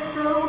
coração. 0.00 0.39